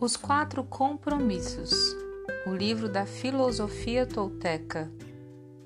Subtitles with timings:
[0.00, 1.94] Os Quatro Compromissos
[2.46, 4.90] o livro da filosofia tolteca,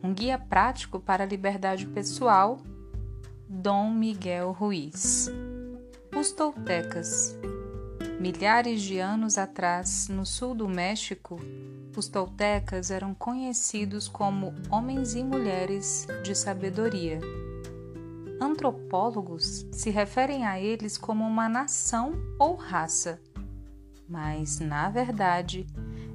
[0.03, 2.59] um guia prático para a liberdade pessoal,
[3.49, 5.31] Dom Miguel Ruiz.
[6.19, 7.39] Os toltecas.
[8.19, 11.39] Milhares de anos atrás, no sul do México,
[11.97, 17.21] os toltecas eram conhecidos como homens e mulheres de sabedoria.
[18.41, 23.21] Antropólogos se referem a eles como uma nação ou raça
[24.09, 25.67] mas, na verdade,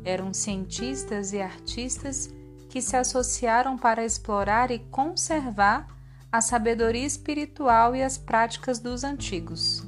[0.04, 2.34] eram cientistas e artistas
[2.70, 5.88] que se associaram para explorar e conservar
[6.32, 9.84] a sabedoria espiritual e as práticas dos antigos.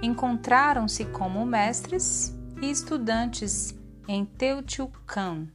[0.00, 3.74] Encontraram-se como mestres e estudantes
[4.06, 5.48] em Teotihuacan,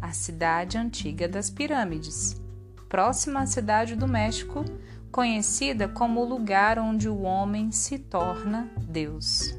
[0.00, 2.40] a cidade antiga das pirâmides,
[2.88, 4.64] próxima à cidade do México,
[5.12, 9.57] conhecida como o lugar onde o homem se torna Deus.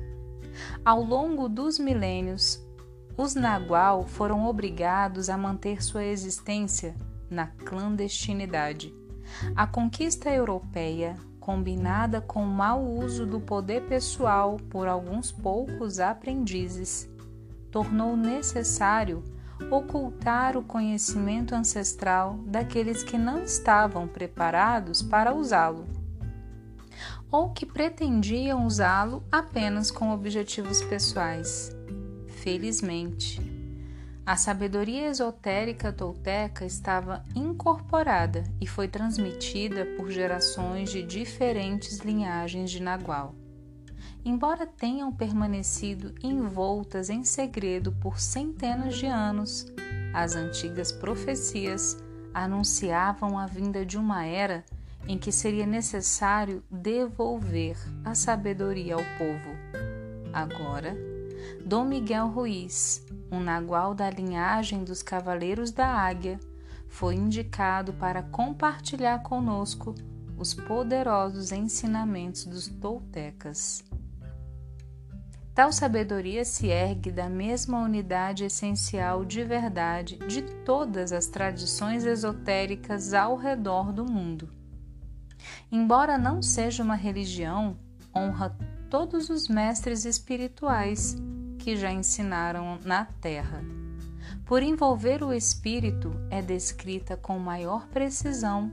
[0.84, 2.64] Ao longo dos milênios,
[3.18, 6.96] os Nagual foram obrigados a manter sua existência
[7.30, 8.94] na clandestinidade.
[9.56, 17.10] A conquista europeia, combinada com o mau uso do poder pessoal por alguns poucos aprendizes,
[17.70, 19.24] tornou necessário
[19.70, 25.99] ocultar o conhecimento ancestral daqueles que não estavam preparados para usá-lo
[27.32, 31.72] ou que pretendiam usá-lo apenas com objetivos pessoais.
[32.28, 33.42] Felizmente,
[34.26, 42.82] a sabedoria esotérica tolteca estava incorporada e foi transmitida por gerações de diferentes linhagens de
[42.82, 43.34] Nagual.
[44.24, 49.66] Embora tenham permanecido envoltas em segredo por centenas de anos,
[50.14, 51.98] as antigas profecias
[52.34, 54.64] anunciavam a vinda de uma era
[55.08, 59.50] em que seria necessário devolver a sabedoria ao povo.
[60.32, 60.96] Agora,
[61.66, 66.40] Dom Miguel Ruiz, um nagual da linhagem dos Cavaleiros da Águia,
[66.88, 69.96] foi indicado para compartilhar conosco
[70.38, 73.84] os poderosos ensinamentos dos toltecas.
[75.54, 83.14] Tal sabedoria se ergue da mesma unidade essencial de verdade de todas as tradições esotéricas
[83.14, 84.59] ao redor do mundo
[85.72, 87.78] embora não seja uma religião,
[88.16, 88.56] honra
[88.90, 91.16] todos os mestres espirituais
[91.58, 93.64] que já ensinaram na Terra.
[94.46, 98.72] Por envolver o espírito, é descrita com maior precisão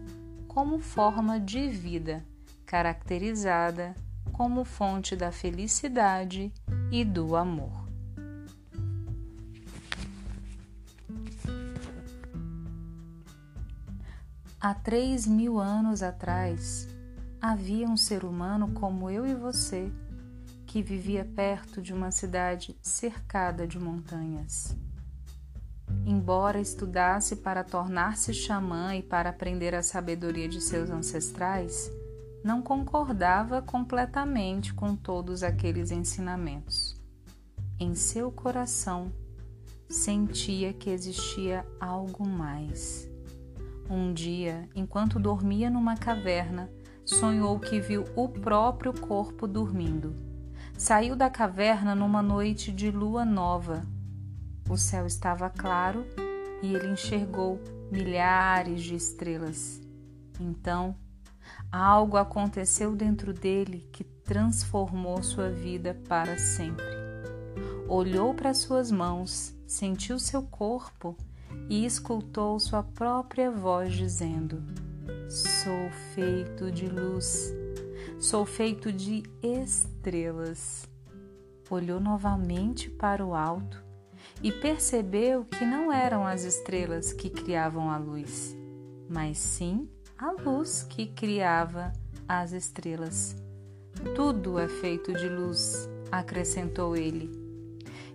[0.48, 2.24] como forma de vida,
[2.64, 3.94] caracterizada
[4.32, 6.52] como fonte da felicidade
[6.90, 7.85] e do amor.
[14.68, 16.88] Há três mil anos atrás,
[17.40, 19.92] havia um ser humano como eu e você
[20.66, 24.76] que vivia perto de uma cidade cercada de montanhas.
[26.04, 31.88] Embora estudasse para tornar-se xamã e para aprender a sabedoria de seus ancestrais,
[32.42, 37.00] não concordava completamente com todos aqueles ensinamentos.
[37.78, 39.12] Em seu coração,
[39.88, 43.05] sentia que existia algo mais
[43.88, 46.70] um dia, enquanto dormia numa caverna,
[47.04, 50.14] sonhou que viu o próprio corpo dormindo.
[50.76, 53.82] Saiu da caverna numa noite de lua nova.
[54.68, 56.04] O céu estava claro
[56.62, 57.60] e ele enxergou
[57.90, 59.80] milhares de estrelas.
[60.40, 60.94] Então,
[61.70, 66.84] algo aconteceu dentro dele que transformou sua vida para sempre.
[67.88, 71.16] Olhou para suas mãos, sentiu seu corpo
[71.68, 74.62] e escutou sua própria voz dizendo:
[75.28, 77.52] Sou feito de luz,
[78.18, 80.88] sou feito de estrelas.
[81.68, 83.84] Olhou novamente para o alto
[84.40, 88.56] e percebeu que não eram as estrelas que criavam a luz,
[89.08, 91.92] mas sim a luz que criava
[92.28, 93.36] as estrelas.
[94.14, 97.30] Tudo é feito de luz, acrescentou ele.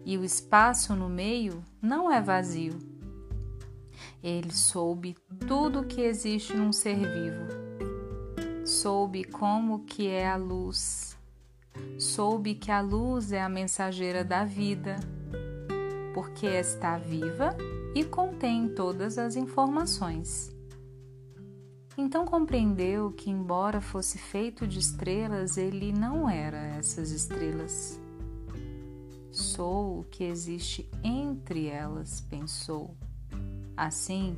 [0.06, 2.90] E o espaço no meio não é vazio
[4.24, 5.15] ele soube
[5.48, 8.65] tudo o que existe num ser vivo.
[8.65, 11.18] Soube como que é a luz.
[11.98, 14.95] Soube que a luz é a mensageira da vida,
[16.13, 17.56] porque está viva
[17.95, 20.51] e contém todas as informações.
[21.97, 28.00] Então compreendeu que, embora fosse feito de estrelas, ele não era essas estrelas.
[29.31, 32.95] Sou o que existe entre elas, pensou.
[33.81, 34.38] Assim,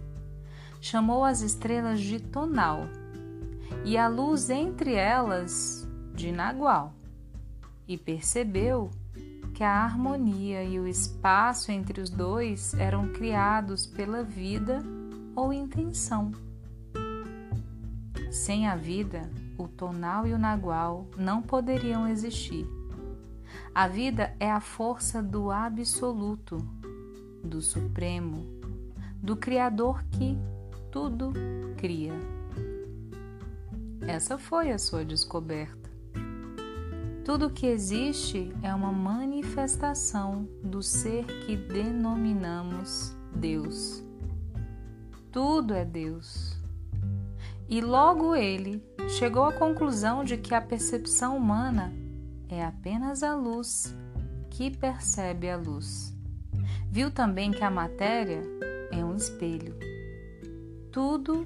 [0.80, 2.88] chamou as estrelas de tonal
[3.84, 5.86] e a luz entre elas
[6.16, 6.94] de nagual,
[7.86, 8.90] e percebeu
[9.42, 14.80] porque a harmonia e o espaço entre os dois eram criados pela vida
[15.36, 16.31] ou intenção.
[18.31, 22.66] Sem a vida, o tonal e o nagual não poderiam existir.
[23.75, 26.66] A vida é a força do absoluto,
[27.44, 28.52] do supremo,
[29.23, 30.37] do Criador que
[30.91, 31.31] tudo
[31.77, 32.11] cria.
[34.01, 35.89] Essa foi a sua descoberta.
[37.23, 44.03] Tudo que existe é uma manifestação do ser que denominamos Deus.
[45.31, 46.57] Tudo é Deus.
[47.69, 51.93] E logo ele chegou à conclusão de que a percepção humana
[52.49, 53.95] é apenas a luz
[54.49, 56.13] que percebe a luz.
[56.91, 58.43] Viu também que a matéria
[58.94, 59.75] é um espelho.
[60.92, 61.45] Tudo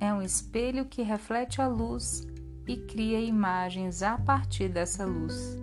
[0.00, 2.26] é um espelho que reflete a luz
[2.66, 5.58] e cria imagens a partir dessa luz.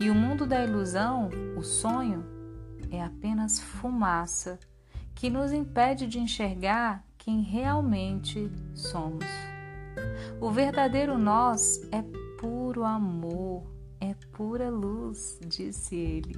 [0.00, 2.24] E o mundo da ilusão, o sonho,
[2.90, 4.58] é apenas fumaça
[5.14, 9.24] que nos impede de enxergar quem realmente somos.
[10.40, 12.02] O verdadeiro nós é
[12.38, 13.62] puro amor,
[14.00, 16.34] é pura luz, disse ele.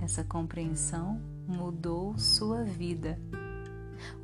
[0.00, 3.18] Essa compreensão mudou sua vida,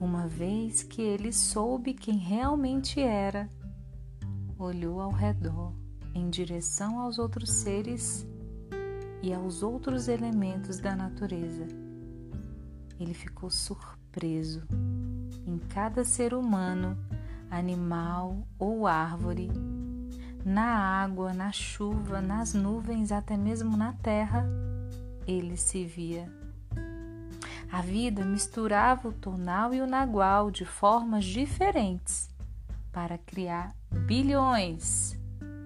[0.01, 3.49] uma vez que ele soube quem realmente era
[4.59, 5.73] olhou ao redor
[6.15, 8.27] em direção aos outros seres
[9.23, 11.67] e aos outros elementos da natureza.
[12.99, 14.63] Ele ficou surpreso
[15.47, 16.99] em cada ser humano,
[17.51, 19.51] animal ou árvore,
[20.45, 24.47] na água, na chuva, nas nuvens, até mesmo na terra,
[25.27, 26.40] ele se via.
[27.73, 32.29] A vida misturava o tonal e o nagual de formas diferentes
[32.91, 33.73] para criar
[34.07, 35.17] bilhões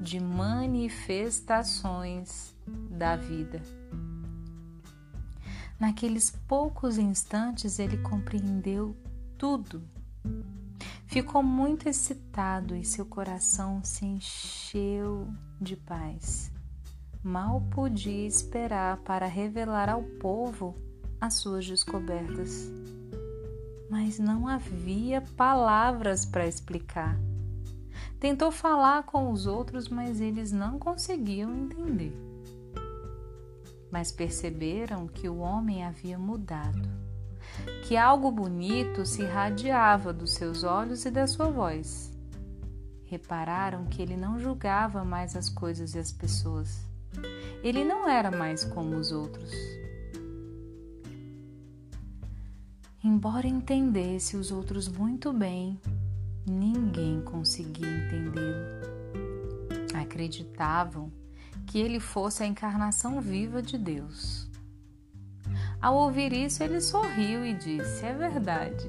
[0.00, 2.54] de manifestações
[2.90, 3.62] da vida.
[5.80, 8.94] Naqueles poucos instantes ele compreendeu
[9.38, 9.82] tudo.
[11.06, 15.26] Ficou muito excitado e seu coração se encheu
[15.58, 16.52] de paz.
[17.22, 20.76] Mal podia esperar para revelar ao povo
[21.20, 22.70] as suas descobertas
[23.94, 27.16] mas não havia palavras para explicar.
[28.18, 32.12] Tentou falar com os outros, mas eles não conseguiam entender.
[33.92, 36.88] Mas perceberam que o homem havia mudado,
[37.86, 42.12] que algo bonito se irradiava dos seus olhos e da sua voz.
[43.04, 46.84] Repararam que ele não julgava mais as coisas e as pessoas.
[47.62, 49.52] Ele não era mais como os outros.
[53.06, 55.78] Embora entendesse os outros muito bem,
[56.46, 58.64] ninguém conseguia entendê-lo.
[59.94, 61.12] Acreditavam
[61.66, 64.48] que ele fosse a encarnação viva de Deus.
[65.82, 68.88] Ao ouvir isso, ele sorriu e disse: É verdade,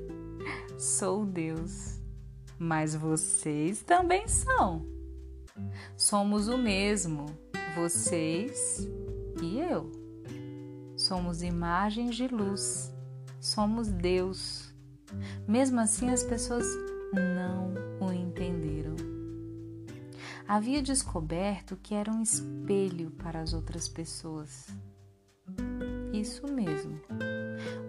[0.78, 2.02] sou Deus,
[2.58, 4.84] mas vocês também são.
[5.96, 7.24] Somos o mesmo,
[7.74, 8.86] vocês
[9.42, 9.90] e eu.
[10.94, 12.92] Somos imagens de luz
[13.40, 14.74] somos Deus.
[15.46, 16.66] Mesmo assim, as pessoas
[17.12, 18.96] não o entenderam.
[20.46, 24.66] Havia descoberto que era um espelho para as outras pessoas.
[26.12, 26.98] Isso mesmo,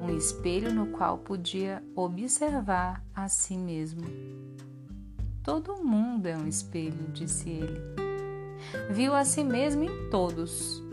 [0.01, 4.03] um espelho no qual podia observar a si mesmo.
[5.41, 7.81] Todo mundo é um espelho, disse ele.
[8.91, 10.83] Viu a si mesmo em todos,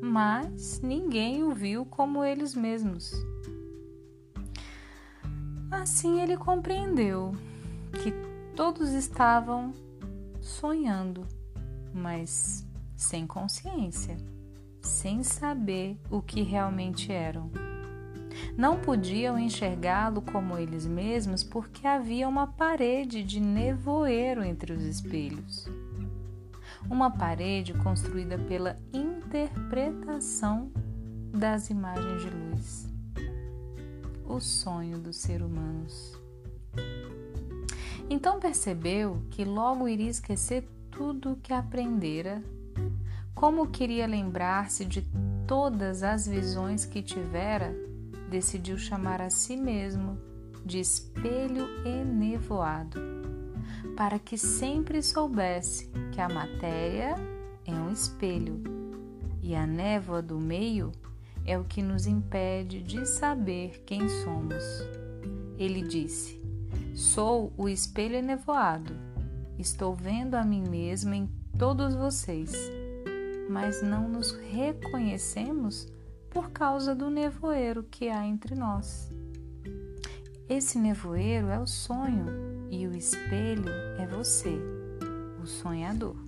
[0.00, 3.12] mas ninguém o viu como eles mesmos.
[5.84, 7.36] Assim ele compreendeu
[8.02, 8.10] que
[8.56, 9.70] todos estavam
[10.40, 11.26] sonhando,
[11.92, 14.16] mas sem consciência,
[14.80, 17.50] sem saber o que realmente eram.
[18.56, 25.68] Não podiam enxergá-lo como eles mesmos porque havia uma parede de nevoeiro entre os espelhos.
[26.88, 30.72] Uma parede construída pela interpretação
[31.30, 32.93] das imagens de luz
[34.26, 36.18] o sonho dos seres humanos.
[38.08, 42.42] Então percebeu que logo iria esquecer tudo o que aprendera,
[43.34, 45.02] como queria lembrar-se de
[45.46, 47.74] todas as visões que tivera,
[48.30, 50.18] decidiu chamar a si mesmo
[50.64, 52.98] de espelho enevoado,
[53.96, 57.16] para que sempre soubesse que a matéria
[57.66, 58.62] é um espelho
[59.42, 60.90] e a névoa do meio
[61.44, 64.64] é o que nos impede de saber quem somos.
[65.58, 66.40] Ele disse:
[66.94, 68.94] Sou o espelho enevoado.
[69.58, 72.52] Estou vendo a mim mesmo em todos vocês.
[73.48, 75.86] mas não nos reconhecemos
[76.30, 79.12] por causa do nevoeiro que há entre nós.
[80.48, 82.26] Esse nevoeiro é o sonho
[82.70, 84.58] e o espelho é você,
[85.42, 86.23] o sonhador.